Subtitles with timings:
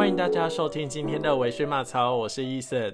[0.00, 2.90] 欢迎大家收听今天的微醺马槽，我是伊森。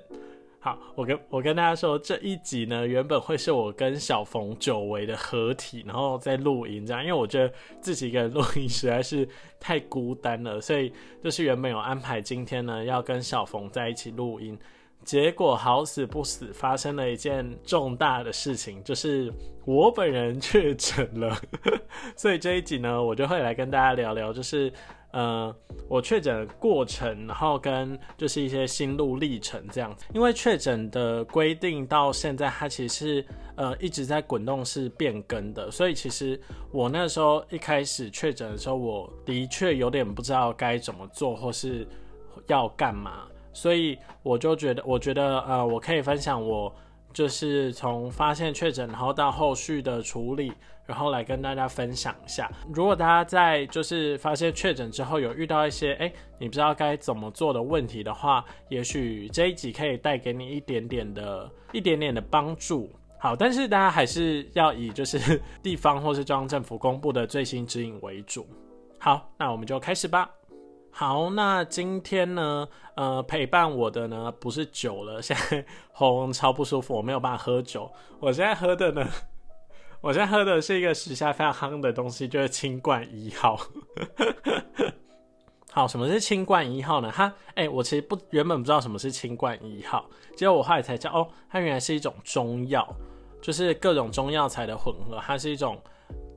[0.59, 9.27] 好，我跟我跟大家说，这一集呢，原本会是我跟小冯久违的合体，然后再录音这样，因为我觉得自己一个人录音实在是
[9.61, 10.93] 太孤单了，所以
[11.23, 14.59] 就是原本有安排今天呢要跟小冯在一起录音，
[15.05, 19.33] 结果好死不死发生了一件重大的事情，就是
[19.65, 21.41] 我本人确诊了，
[22.17, 24.73] 所以这一集呢，我就会来跟大家聊聊，就是。
[25.17, 25.57] 呃，
[25.89, 30.05] 我确诊过程，然后跟就是一些心路历程这样子。
[30.13, 36.39] 因为确诊的规定到现在，它其实是呃一直在滚动式变更的，所以其实
[36.71, 41.89] 我那时候一开始确诊的时候，我的确有点不知道该怎么做或是
[42.47, 43.23] 要干嘛，
[43.55, 46.71] 所以我就觉得，我觉得呃，我可以分享我。
[47.17, 50.53] 就是从发现确诊，然后到后续的处理，
[50.85, 52.47] 然后来跟大家分享一下。
[52.75, 62.91] 如果大家在就是发现确诊之后有遇到一些哎你不知道该怎么做的问题的话，也许这一集可以带给你一点点的一点点的帮助。
[63.19, 68.47] 好，但是大家还是要以就是 地方或是中央政府公布的最新指引为主。
[68.99, 70.31] 好，那我们就开始吧。
[70.99, 77.93] 好，那今天呢，呃，陪伴我的呢不是酒了， 现在喉咙超不舒服，我没有办法喝酒。
[78.19, 79.07] 我现在喝的呢，
[80.01, 83.61] 我现在喝的是一个时下非常夯的东西，就是清冠一号。
[85.71, 87.13] 好，什么是清冠一号呢？
[87.15, 92.89] 它，哎，我其实不原本不知道什么是清冠一号，结果我后来才知道，哦，它原来是一种中药，
[93.43, 95.79] 就是各种中药材的混合，它是一种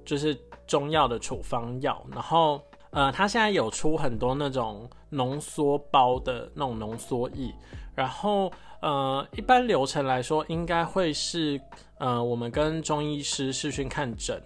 [0.03, 0.37] 就是
[0.67, 2.61] 中药的处方药，然后。
[2.91, 7.53] 呃，它现在有出很多那种浓缩包的那种浓缩液，
[7.93, 8.51] 然后
[8.81, 11.61] 呃，一般流程来说，应该会是
[11.99, 14.41] 呃，我们跟中医师视讯看诊，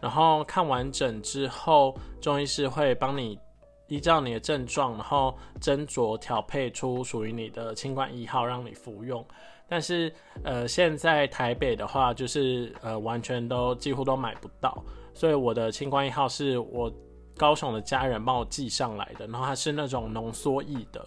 [0.00, 3.38] 然后看完诊之后，中医师会帮你
[3.88, 9.22] 依照你的症状，然后斟酌调配出属于你的清冠一号让你服用。
[9.68, 10.10] 但是
[10.44, 14.82] 呃，现在台北的话，就是呃，完全都几乎都买不到，
[15.12, 16.90] 所以我的清冠一号是我。
[17.36, 21.04] 高雄的家人帮我寄上来的，然后它是那种浓缩液的，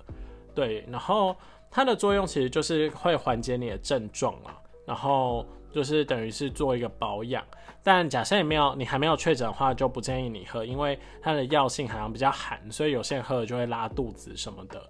[0.53, 1.35] 对，然后
[1.69, 7.43] 它的作用其实就是会缓解你的症状啊，然后就是等于是做一个保养。
[7.83, 14.81] 但假设你没有，你还没有确诊的话，就不建议你喝，因为它的药性好像比较寒，所以有些人喝了就会拉肚子什么的。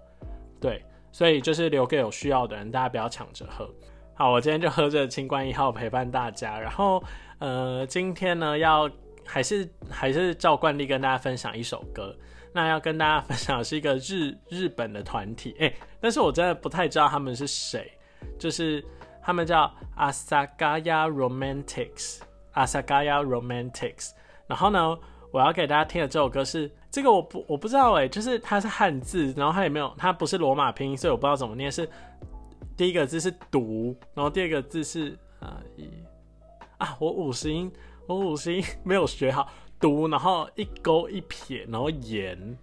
[0.58, 0.82] 对，
[1.12, 3.68] 所以就是留给有需要的人，大家不要抢着喝。
[4.14, 7.02] 好，我今天就喝着清冠一号陪伴大家，然后
[7.38, 8.90] 呃，今天呢要。
[9.26, 12.14] 还是还是照惯例跟大家分享一首歌。
[12.52, 15.70] 那要跟大家分享的是一个日 日本的团体，哎，
[16.00, 17.92] 但是我真的不太知道他们是谁。
[18.38, 18.82] 就是
[19.22, 24.12] 他们叫 Asagaya Romantics，Asagaya Romantics。
[24.46, 24.98] 然后呢，
[25.30, 31.70] 我要给大家听的这首歌是这个，我不我不知道哎，就是它是汉字，然后它也没有，它不是罗马拼音，所以我不知道怎么念。
[31.70, 31.86] 是
[32.74, 35.90] 第一个字是读，然后第二个字是啊一
[36.78, 37.70] 啊，我五十音。
[38.06, 39.48] 我五星没有学好
[39.80, 42.56] 读，然后一勾一撇，然后言，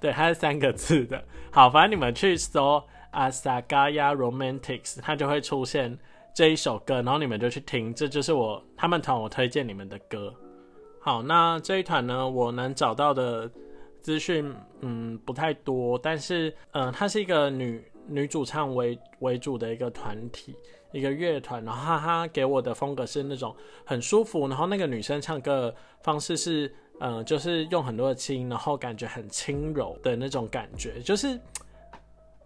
[0.00, 1.22] 对，它是三个字的。
[1.50, 2.82] 好，反正你们去搜
[3.12, 5.96] Asagaya Romantics，它就会出现
[6.34, 10.34] 这一首歌，然后你们就去听，这就是我他们团我推荐你们的歌。
[11.00, 13.48] 好，那这一团呢，我能找到的
[14.00, 20.56] 资讯，嗯，不太多，但是，嗯，它是一个女女主唱为为主的一个团体。
[20.92, 23.54] 一个乐团，然后他给我的风格是那种
[23.84, 31.00] 很舒服，然后那个女生唱歌方式是，嗯，就是用很多的轻，然后感觉很轻柔的那种感觉。
[31.00, 31.38] 就是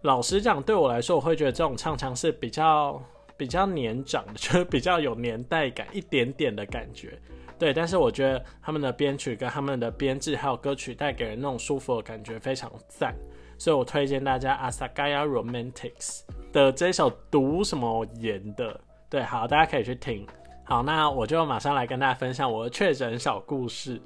[0.01, 3.01] 老实讲，对我来说，我会觉得这种唱腔是比较
[3.37, 7.17] 比较年长的，就是比较有年代感一点点的感觉。
[7.57, 13.15] 对，但是我觉得他们的编曲跟他们的编制还有歌曲带给人那种舒服的感觉非常赞。
[13.57, 16.21] 所以我推荐大家 Asagaya Romantics
[16.53, 20.25] 的这首读什么言的，对，好，大家可以去听。
[20.63, 24.01] 好，那我就马上来跟大家分享我的确诊小故事。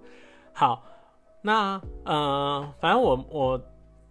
[0.54, 0.82] 好，
[1.42, 3.62] 那呃，反正我我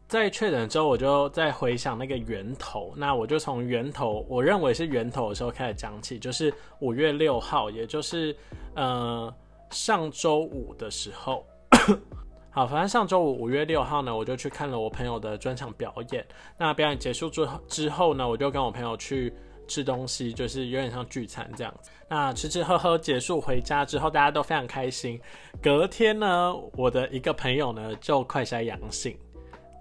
[0.07, 2.93] 在确诊之后，我就在回想那个源头。
[2.97, 8.37] 那我就从源头，我认为是源头的时候开始讲起，就是五月六号，也就是
[8.75, 9.35] 呃
[9.71, 11.45] 上周五的时候。
[12.57, 16.27] 好，反正上周五五月六号呢，我就去看了我朋友的专场表演。
[16.57, 19.31] 那表演结束之后之后呢，我就跟我朋友去
[19.69, 21.91] 吃东西，就是有点像聚餐这样子。
[22.09, 25.21] 那吃吃喝喝结束回家之后，大家都非常开心。
[25.63, 29.15] 隔天呢，我的一个朋友呢就快筛阳性。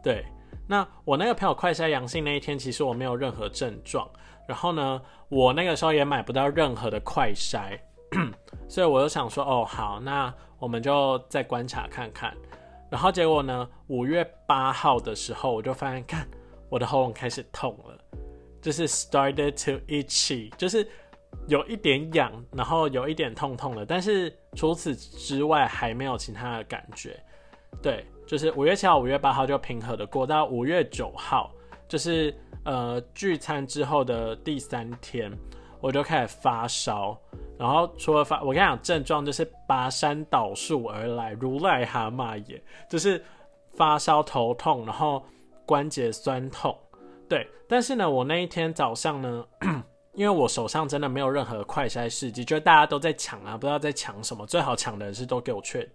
[0.04, 0.26] 对，
[0.68, 4.06] 那我那个朋友快筛阳性那一天，其实我没有任何症状。
[4.50, 7.80] 然后呢，我那个时候也买不到任何的快筛，
[8.68, 12.36] 所以我就想说，哦，好，那我们就再观察看看。
[12.96, 16.26] 然后结果呢，五月八号的时候，我就发现，看
[16.70, 18.00] 我的喉咙开始痛了，
[18.62, 20.88] 就是 started to itchy，就是
[21.50, 27.22] 有一点痒，然后有一点痛痛的，但是除此之外还没有其他的感觉。
[27.82, 31.52] 对，就是五月七号、五月八号就平和的过，到五月九号，
[31.90, 32.34] 就是
[32.64, 35.30] 呃聚餐之后的第三天，
[35.82, 37.20] 我就开始发烧。
[37.58, 43.24] 然后除了发，我跟你讲，症状就是拔山倒树而来，如癞蛤蟆也，就是
[43.76, 45.24] 发烧、头痛，然后
[45.66, 46.78] 关节酸痛。
[47.30, 49.46] 对，但是呢，我那一天早上呢，
[50.14, 54.46] 因为我手上真的没有任何快筛试剂，就大家都在抢啊，不知道在抢什么。
[54.46, 55.88] 最好抢的人是都给我确，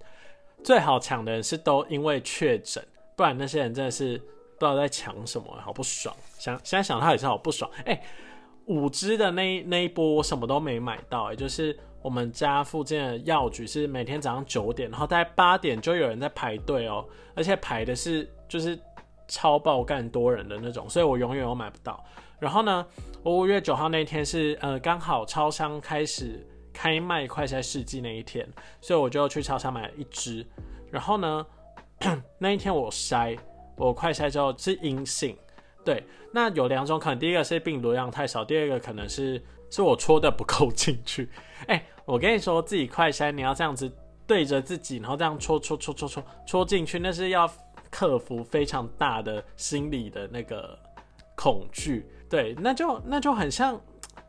[0.65, 2.83] 最好抢的人是都因为确诊，
[3.15, 6.15] 不然那些人真的是不知道在抢什么，好不爽。
[6.39, 8.03] 想现在想他也是好不爽，哎。
[8.71, 18.79] 五支的那那一波我什么都没买到，哎，就是我们家附近的药局是每天早上九点，然后大概八点就有人在排队哦，而且排的是就是
[19.27, 22.03] 超爆干多人的那种，所以我永远都买不到。
[22.39, 22.87] 然后呢，
[23.25, 28.49] 我五月九号那天是呃刚好超商开始开卖快筛试剂那一天，
[28.81, 30.47] 所以我就去超商买了一支。
[30.93, 31.45] 然后呢，
[32.39, 33.37] 那一天我筛
[33.77, 35.37] 我快筛之后是阴性。
[35.85, 41.29] 对，那有两种可能，第一个是病毒量太少，第二个可能是是我戳的不够进去。
[41.69, 43.91] 哎，我跟你说，自己快筛你要这样子
[44.27, 47.50] 对着自己，然后这样戳戳戳戳戳戳进去，那是要
[47.91, 50.79] 克服非常大的心理的那个
[51.35, 52.06] 恐惧。
[52.29, 53.81] 对，那就那就很像，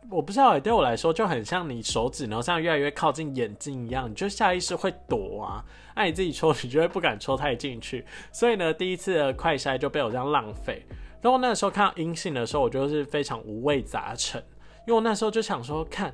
[0.09, 5.63] 我不知道诶，对我来说就很像你手指然后这样越来越靠近眼睛一样，你就下意识会躲啊。
[5.95, 8.06] 那你自己戳，你就会不敢戳太进去。
[8.31, 10.83] 所以呢，第一次的快筛就被我这样浪费。
[11.21, 14.44] 然后那时候看到阴性的时候，我就是非常五味杂陈，
[14.88, 16.12] 因为我那时候就想说，看，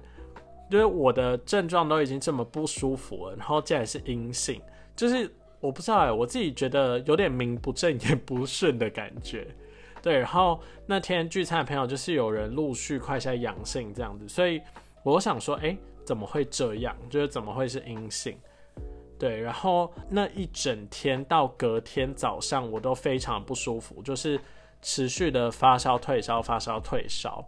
[0.70, 4.62] 因为我的症状都已经这么不舒服了，然后竟然是阴性，
[4.98, 9.48] 就是我不知道哎，我自己觉得有点名不正言不顺的感觉。
[10.02, 14.62] 对，然后那天聚餐的朋友就是有人陆续快筛阳性这样子，所以
[15.04, 16.94] 我想说，哎，怎么会这样？
[17.10, 18.38] 就是怎么会是阴性？
[19.18, 24.38] 对，然后那一整天到隔天早上，我都非常不舒服，就是。
[24.82, 27.44] 持续的发烧、退烧、发烧、退烧，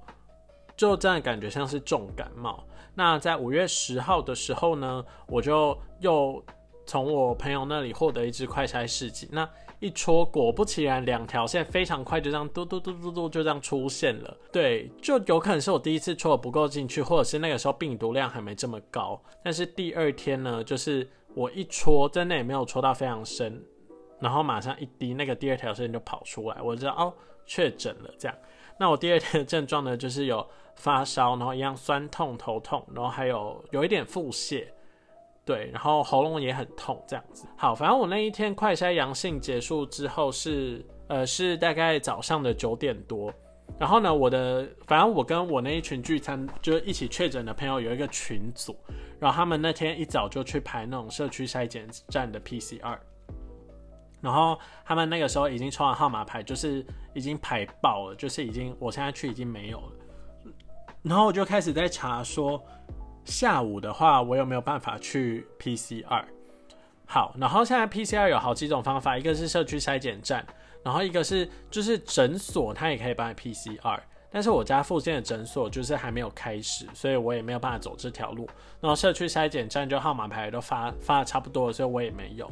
[0.76, 2.64] 就这样感觉像是重感冒。
[2.96, 6.44] 那在五月十号的时候呢，我就又
[6.86, 9.48] 从我朋友那里获得一支快筛试剂，那
[9.80, 14.38] 一戳，果不其然，两条线非常快就这样嘟嘟嘟嘟嘟就这样出现了。
[14.52, 19.22] 对，就有可能是我第一次戳不够进去，或者是那个时候病毒量还没这么高。
[19.42, 23.64] 但是第二天呢，就是我一戳，真的也没有戳到非常深。
[24.20, 27.14] 然后马上一滴，那个第二条线就跑出来，我知道哦，
[27.46, 28.14] 确诊了。
[28.18, 28.38] 这样，
[28.78, 30.46] 那我第二天的症状呢，就是有
[30.76, 34.66] 发烧，然后一样酸痛、头痛，然后还有有一点腹泻，
[35.46, 37.48] 对，然后喉咙也很痛，这样子。
[37.58, 43.34] 好，反正我那一天快筛阳性结束之后是，呃，是大概早上的九点多。
[43.80, 48.76] 然后呢，我的反正我跟我那一群聚餐就是一起确诊的朋友有一个群组，
[49.20, 52.98] 然后他们那天一早就去排那种社区筛检站的 PCR。
[54.22, 59.92] 然后他们那个时候已经抽完号码牌，就是已经排爆了，就是已经我现在去已经没有了。
[61.02, 62.62] 然后我就开始在查说，
[63.24, 66.26] 下午的话我有没有办法去 PCR？
[67.06, 70.46] 好，然后现在 PCR 有好几种方法，一个是社区筛检站，
[70.84, 74.00] 然后一个是就是诊所，它也可以帮你 PCR。
[74.32, 78.48] 但是我家附近的诊所就是还没有开始，所以我也没有办法走这条路。
[78.80, 82.48] 然后社区筛检站就号码牌都发发的差不多了，所以我也没有。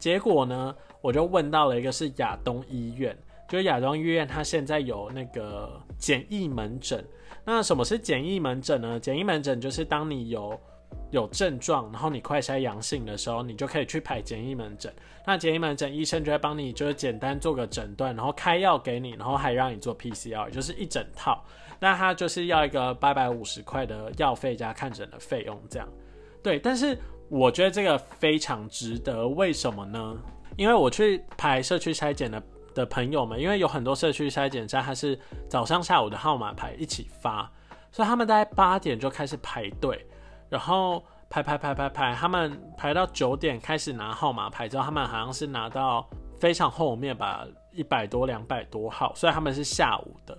[0.00, 3.16] 结果呢，我就问到了一个是亚东医院，
[3.48, 7.04] 就是亚东医院，它现在有那个简易门诊。
[7.44, 8.98] 那什么是简易门诊呢？
[8.98, 10.58] 简易门诊就是当你有
[11.10, 14.92] 有症状，然后你快筛阳性的时候，你就可以去排简易门诊。
[15.26, 21.44] 那简易门诊医生就会帮你，就是简单做个诊断，然后开药给你，然后还让你做 PCR，就是一整套。
[21.78, 25.86] 那他就是要一个八百五十块的药费加看诊的费用，这样。
[26.42, 26.96] 对，但是。
[27.30, 30.16] 我觉得这个非常值得，为什么呢？
[30.56, 32.42] 因为我去排社区筛检的
[32.74, 35.16] 的朋友们，因为有很多社区筛检站，它是
[35.48, 37.48] 早上、下午的号码牌一起发，
[37.92, 40.04] 所以他们大概八点就开始排队，
[40.48, 46.04] 然后排排排排排，他们排到九点开始拿号码牌之后，他们好像是拿到
[46.40, 50.36] 非常后面吧，一百多、两百多号，所以他们是下午的，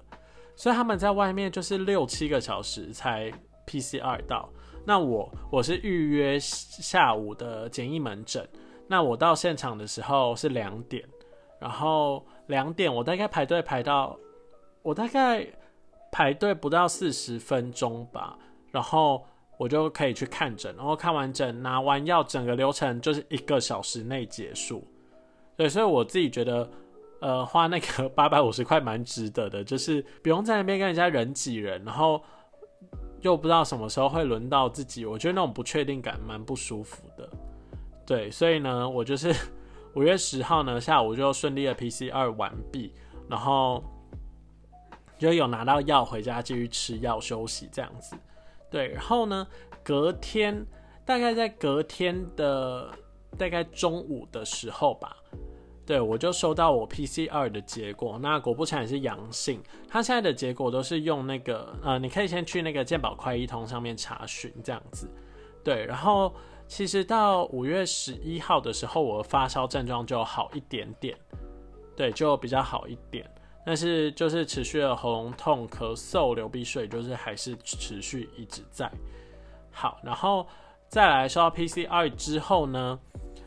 [0.58, 3.32] 所以他们在外面就是六七个小时才
[3.66, 4.50] PCR 到。
[4.86, 8.48] 那我我是预约下午的简易门诊，
[8.88, 11.08] 那我到现场的时候是两点，
[11.60, 14.18] 然后两点我大概排队排到，
[14.82, 15.48] 我大概
[16.12, 18.38] 排队不到四十分钟吧，
[18.72, 19.24] 然后
[19.58, 24.84] 我就可以去看诊，然后看完诊拿完药，整个流程就是一个小时内结束，
[25.56, 26.68] 对，所以我自己觉得，
[27.22, 32.20] 呃，花那个八百五十块蛮值得的，就是不用在那边跟人家人挤人，然后
[33.22, 37.30] 又不知道什么时候会轮到自己，我觉得那种不确定感蛮不舒服的。
[38.06, 39.34] 对，所以呢，我就是
[39.96, 42.94] 五月十号呢下午就顺利的 PCR 完毕，
[43.30, 43.84] 然后
[45.18, 48.16] 就有拿到药回家继续吃药休息这样子。
[48.70, 49.48] 对，然后呢，
[49.84, 50.66] 隔天
[51.06, 52.90] 大概在隔天的
[53.38, 55.16] 大概中午的时候吧，
[55.86, 59.62] 对我就收到我 PCR 的结果，那果不其然是阳性。
[59.90, 65.10] 他现在的结果都是用那个呃，你可以先去那个健保快一通上面查询这样子。
[65.64, 66.34] 对，然后
[66.68, 71.18] 其实到五月十一号的时候，我发烧症状就好一点点，
[71.96, 73.30] 对，就比较好一点。
[73.64, 78.90] 但是就是持续的喉咙痛、咳嗽、流鼻水，就是还是持续一直在。
[79.70, 80.48] 好，然后
[80.88, 83.00] 再来收到 PCR 之后呢，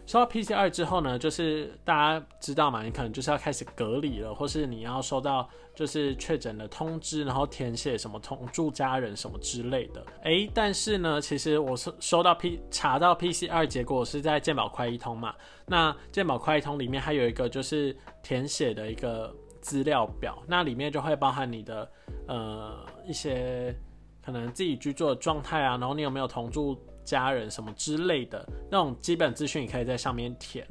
[0.07, 10.05] 收到 PCR 之后呢，就是大家知道嘛，你可能就是要开始隔离了，或是你要收到就是确诊的通知，然后填写什么同住家人什么之类的。
[10.25, 15.35] 诶，但是呢，其实我收收到 P 查到 PCR 结果是在健保快一通嘛，
[15.67, 19.35] 那健保快一通里面还有一个就是填写的一个。
[19.65, 21.91] 资料表，那里面就会包含你的
[22.29, 23.75] 呃一些
[24.23, 30.67] 可能自己居住的状态啊，然后你有没有同住家人什么之类的那种基本资讯，你可以在上面填。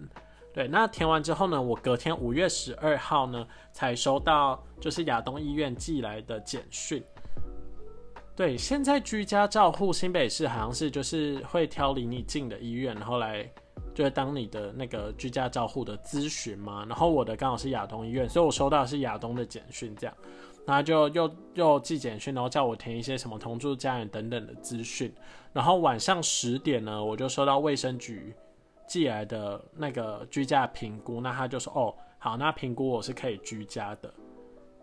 [0.54, 7.04] 对，那填完之后呢，我隔天五月十二号呢才收到就是亚东医院寄来的简讯。
[8.36, 13.50] 对，现在居家照护新北市好像是就是会挑离你近的医院，然后来。
[13.96, 20.18] 就是当你的那个居家照护的咨询嘛，然后我的刚好是亚东医院，所以我收到是亚东的简讯，这样，
[20.66, 25.14] 然后就又又寄简讯，然后叫我填一些什么同住家人等等的资讯，
[25.52, 28.34] 然后晚上十点呢，我就收到卫生局
[28.88, 34.14] 寄来的那个居家评估，那他就说哦，好，那评估我是可以居家的，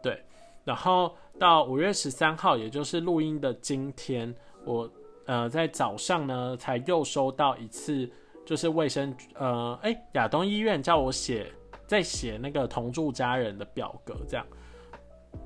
[0.03, 0.23] 对，
[0.65, 4.35] 然后到五月十三号，也就是录音的今天，
[4.65, 4.91] 我
[5.27, 8.11] 呃在早上呢才又收到一次。
[8.43, 11.47] 就是卫生呃，哎，亚东医院叫我写，
[11.87, 14.45] 在写那个同住家人的表格，这样。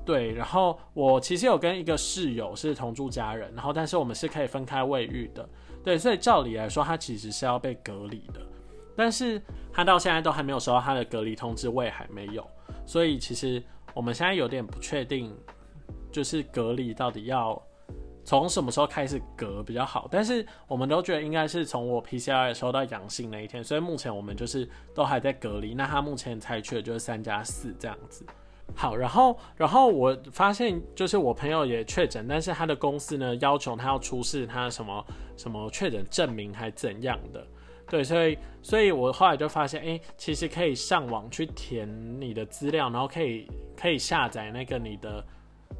[0.05, 5.47] 对，然后我其实有跟一个室友是同住家人，然后但是我们是可以分开卫浴的，
[5.83, 8.39] 对，所以照理来说他其实是要被隔离的，
[8.95, 9.41] 但是
[9.73, 12.45] 他到现在都还没有收到他的隔离通知，我也还没有，
[12.85, 13.61] 所以其实
[13.93, 15.35] 我们现在有点不确定，
[16.11, 17.61] 就是隔离到底要。
[18.27, 20.07] 从什么时候开始隔比较好？
[20.09, 25.75] 但是我们都觉得应该是从我 PCR 收到阳性那一天，所以目前我们就是都还在隔离。
[25.75, 28.25] 那他目前采取的就是三加四这样子。
[28.73, 35.05] 好，然后然后我发现就是我朋友也确诊，但是他的公司呢要求他要出示他什么
[35.37, 37.45] 什么确诊证明还怎样的？
[37.89, 41.87] 对，所以所以我后来就发现，哎，其实可以上网去填
[42.19, 45.23] 你的资料，然后可以可以下载那个你的。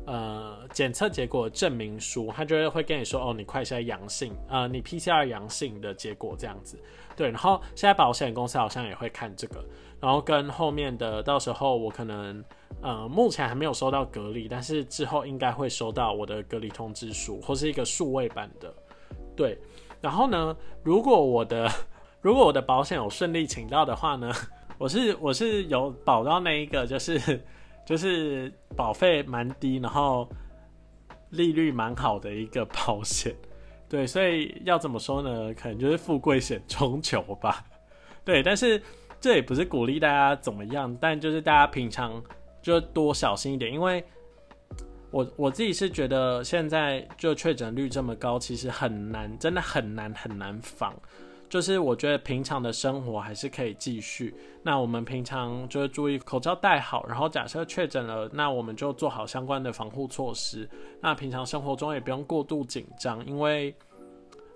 [0.07, 6.77] 呃，检测结果证明书，他就会跟你说，哦，你快筛阳性，呃，你 PCR 阳性的结果这样子，
[7.15, 7.29] 对。
[7.29, 9.65] 然后现在保险公司好像也会看这个，
[10.05, 12.43] 然后跟后面的，到时候我可能，
[12.79, 18.71] 呃，目前还没有收到隔离，但是之后应该会收到我的隔离通知书，或是一个数位版的，
[19.35, 19.57] 对。
[19.99, 21.67] 然后呢，如果我的
[22.21, 24.31] 如果我的保险有顺利请到的话呢，
[24.77, 27.19] 我是我是有保到那一个就是。
[27.85, 30.27] 就是保费蛮低，然后
[31.29, 33.31] 利率蛮好的一个保险，
[33.87, 35.53] 对，所以要怎么说呢？
[35.53, 37.63] 可能就是富贵险中求吧，
[38.25, 38.41] 对。
[38.41, 38.81] 但是
[39.25, 42.23] 这也不是鼓励大家怎么样，但就是大家平常
[42.61, 44.05] 就多小心一点，因为
[45.09, 50.93] 我我自己是觉得现在就确诊率这么高，其实很难，真的很难很难防。
[51.49, 54.35] 就是我觉得平常的生活还是可以继续。
[54.61, 60.69] 那我们平常就是注意口罩戴好，然后假设确诊了，那我们就做好相关的防护措施。
[61.01, 63.75] 那平常生活中也不用过度紧张，因为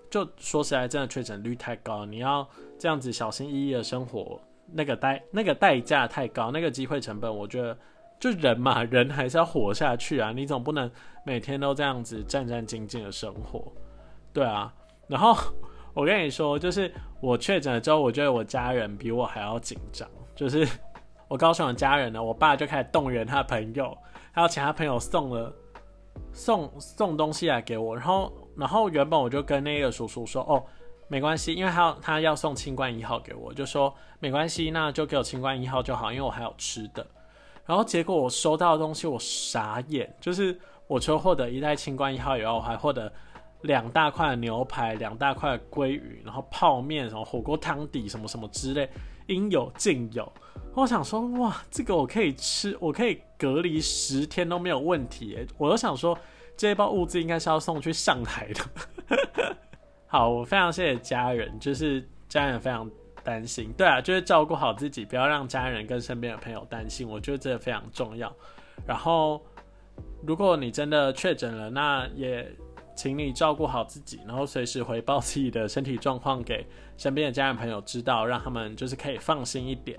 [0.08, 2.48] 就说实在，真的确诊率太高，你要
[2.78, 4.40] 这样子小心翼翼的生活，
[4.72, 7.76] 那个代那个代价太高，那个机会成本，我觉得
[8.18, 10.90] 就人嘛，人还是要活下去啊，你总不能
[11.24, 13.72] 每天都这样子战战兢兢的生活，
[14.32, 14.72] 对啊，
[15.06, 15.36] 然后。
[15.92, 20.08] 我跟你说，就是我确诊了之后，我觉得我家人比我还要紧张。
[20.36, 20.64] 就是
[21.26, 23.98] 我告诉我家人呢，我爸就开始动员他的朋友，
[24.30, 25.52] 还有其他朋友送了
[26.32, 27.96] 送送东西来给我。
[27.96, 30.64] 然后，然后原本我就跟那个叔叔说：“哦，
[31.10, 37.06] 没关系，因为他要他要送清冠一号给我，就说没关系，那就给我清冠一号就好，因为我还有吃的。”
[37.66, 43.12] 然后结果我收到的东西，我傻眼，就是我除了获得一袋清冠一号以外，我还获得。
[43.64, 48.88] 两大块牛排，两大块鲑鱼，然后泡面，什么火锅汤底，什么什么之类，
[49.26, 50.32] 应有尽有。
[50.74, 55.46] 我想说，哇，这个我可以吃，我可以隔离十天都没有问题。
[55.58, 56.18] 我都想说，
[56.56, 59.56] 这一包物资应该是要送去上海的。
[60.12, 62.90] 好，我非常谢谢家人，就是家人非常
[63.22, 63.72] 担心。
[63.78, 67.08] 对啊，就是照顾好自己，不要让家人跟身边的朋友担心。
[67.08, 68.34] 我觉得这个非常重要。
[68.84, 69.40] 然后，
[70.26, 72.50] 如果你真的确诊了，那也。
[72.96, 76.66] 请你照顾好自己，然后随时回报自己的身体状况给
[76.98, 79.98] 身边的家人朋友知道，让他们就是可以放心一点。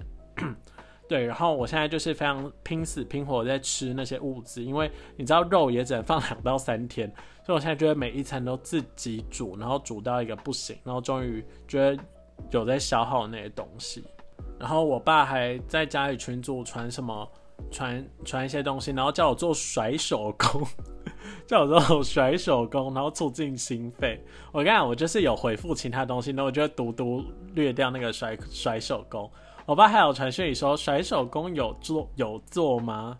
[1.11, 7.05] 对，然后我现在就是非常拼死拼活在吃那些物资，因为你知道肉也只能放两到三天，
[7.45, 12.01] 所以我现在觉得每一餐都自己煮，然后煮到一个不行，然后终于觉得
[12.51, 14.05] 有在消耗那些东西。
[14.57, 17.29] 然后我爸还在家里群组传什么
[17.69, 20.65] 传传一些东西，然后叫我做甩手工。
[21.45, 24.23] 叫我做甩手工，然后促进心肺。
[24.53, 27.21] 我跟你讲，我就是有回复其他东西，那我就读读
[27.53, 29.29] 略掉那个甩甩手工。
[29.65, 33.19] 我爸还有传讯你说甩手工有做有做吗？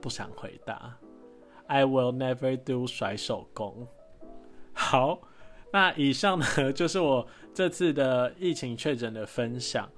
[0.00, 0.96] 不想回答。
[1.66, 3.86] I will never do 甩手工。
[4.72, 5.18] 好，
[5.72, 9.88] 那以上呢就是我这次的疫情确诊的分享。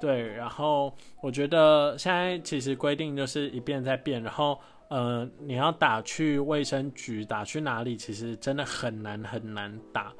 [0.00, 4.58] 对，然后我觉得现在其实规定就是一变再变，然后。
[4.90, 7.96] 呃，你要打去卫生局，打去哪里？
[7.96, 10.12] 其实真的很难很难打。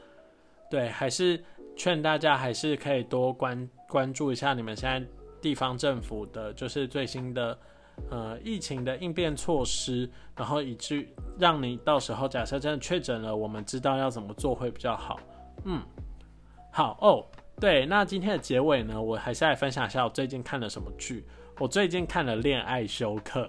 [0.70, 1.42] 对，还是
[1.76, 5.06] 劝大家还是可以多关关注一下你们现在
[5.40, 7.58] 地方政府的，就是最新的
[8.10, 11.08] 呃疫情的应变措施，然后以至
[11.38, 15.18] 让你到时候假设真的确诊了，我们知道要怎么做会比较好。
[15.64, 15.80] 嗯，
[16.70, 17.24] 好哦。
[17.60, 21.26] 对，那今天的结尾呢，我还是来分享一下我最近看了什么剧。
[21.58, 23.42] 我最近看了《恋爱休克》。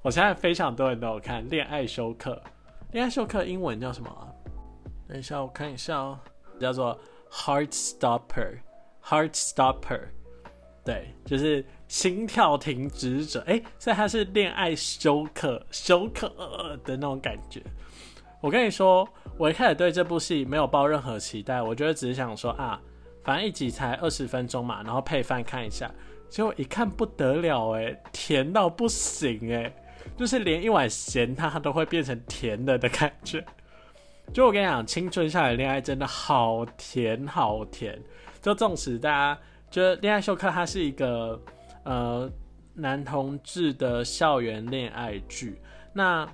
[0.00, 2.30] 我现在非常多人都有看《恋爱休克》，
[2.92, 4.34] 《恋爱休克》英文叫什么？
[5.06, 6.18] 等一下，我看一下哦，
[6.58, 6.94] 叫做
[7.30, 8.28] 《Heart Stopper》，
[9.04, 9.80] 《Heart Stopper》，
[10.84, 13.42] 对，就是心跳停止者。
[13.46, 16.28] 哎，所以它是恋爱休克，休克
[16.84, 17.62] 的那种感觉。
[18.40, 22.80] 我跟你说，我一开始对这部戏没有抱任何期待，我觉得只是想说啊，
[23.24, 25.90] 反正一集才二十分钟嘛，然后配饭看一下。
[26.28, 29.72] 结果一看不得了，哎，甜到不行，哎。
[30.16, 33.44] 就是连一碗咸汤它都会变成甜的的感觉。
[34.32, 38.00] 就我跟你讲，青春校园恋爱真的好甜好甜。
[38.40, 41.40] 就纵使大家觉得《恋爱秀课》它是一个
[41.82, 42.30] 呃
[42.74, 45.60] 男同志的校园恋爱剧，
[45.92, 46.28] 那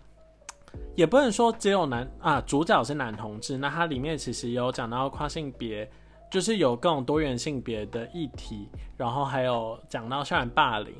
[0.94, 5.88] 也不能说只有男啊，主角是男同志，那它里面其实有讲到跨性别，
[6.30, 10.94] 就是有各种多元性别的议题，然后还有讲到校园霸凌。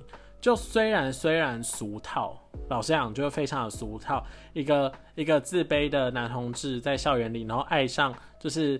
[0.44, 4.22] 就虽然虽然俗套，老实讲，就非常的俗套。
[4.52, 8.78] 一个一个自卑的男同志在校园里，然后爱上就是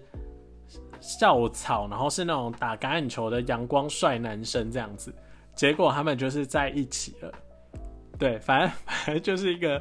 [1.01, 5.11] 校草，然后是那种打橄榄球的阳光帅男生这样子，
[5.55, 7.33] 结果他们就是在一起了。
[8.21, 9.81] 对，反正反正就是一个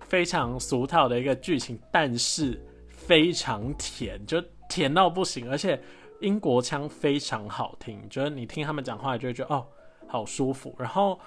[0.00, 5.78] 非常俗套的一个剧情，但是非常甜，就甜到不行，而且
[6.22, 9.66] 英国腔非常好听，就是你听他们讲话就会觉得哦。
[10.12, 11.18] 好舒服，然后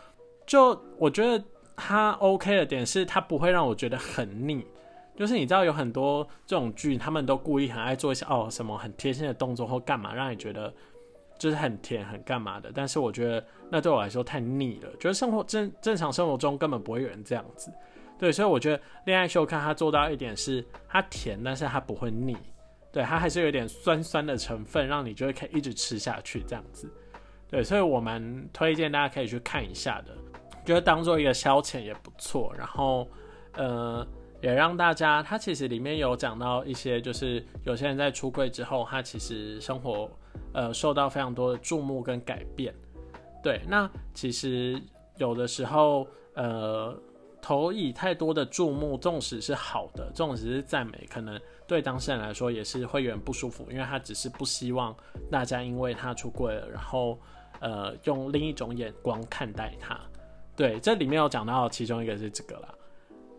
[0.46, 1.44] 就我觉得
[1.76, 4.64] 它 OK 的点是，它不会让我觉得很腻。
[5.16, 10.72] 就是你知道有很多这种剧，他们都故意很爱做一些哦什么很贴心的动作或干嘛，让你觉得
[11.40, 12.72] 就是很甜很干嘛的。
[12.76, 17.74] 但是我觉得那对我来说太腻了，就是生活正正常生活中根本不会有人这样子。
[18.20, 22.38] 对，所以我觉得恋爱秀看它做到一点是它甜，但是它不会腻。
[22.92, 26.88] 对，它还是有点酸酸的成分，让你就会可以一直吃下去这样子。
[27.50, 30.16] 对，所以我蛮推荐大家可以去看一下的，
[30.66, 32.54] 觉得当做一个消遣也不错。
[32.58, 33.08] 然后，
[33.54, 34.06] 呃，
[34.42, 40.10] 也让大家，它其实里面有讲到一些，就是有些人在出柜之后，他其实生活
[40.54, 42.74] 呃受到非常多的注目跟改变。
[43.44, 44.82] 对，那其实
[45.18, 46.98] 有的时候，呃，
[47.46, 54.96] 投以太多的注目，纵使是好的，纵使是赞美，可能对当事人来说也是会有点不舒服，因为他只是不希望
[55.30, 57.20] 大家因为他出柜了，然后。
[57.62, 59.98] 呃，用另一种眼光看待他，
[60.58, 62.68] 对，这里面有讲到，其中一个是这个啦，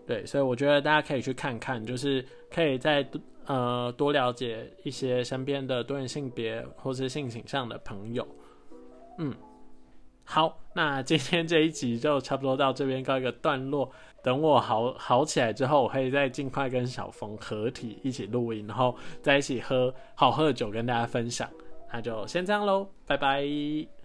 [0.07, 3.07] 对，所以我觉得大家可以去看看，就是可以在
[3.45, 8.27] 呃多了解一些身边的多元性别或是性倾向的朋友，
[9.19, 9.33] 嗯，
[10.29, 13.89] 好，那今天这一集就差不多到这边告一个段落，
[14.25, 21.49] 等我好好起来之后，我可以再尽快跟小峰合体一起录音，然后在一起喝好喝的酒跟大家分享，
[21.93, 23.96] 那就先这样喽，拜拜。